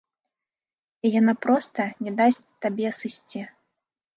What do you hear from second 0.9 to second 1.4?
І яна